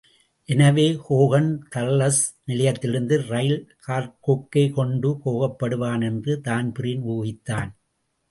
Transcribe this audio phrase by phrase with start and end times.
[0.49, 7.71] எனவே ஹோகன், தர்லஸ் நிலையத்திலிருந்து ரயிலில் கார்க்குக்கே கொண்டு போகப்படுவான் என்று தான்பிரீன் ஊகித்தான்.